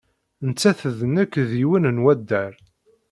Nettat 0.47 0.79
d 0.99 0.99
nekk 1.13 1.33
d 1.49 1.51
yiwen 1.59 1.83
n 1.95 2.01
waddar. 2.03 2.53